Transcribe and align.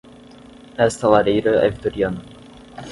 Esta 0.87 1.11
lareira 1.11 1.53
é 1.65 1.69
vitoriana. 1.69 2.21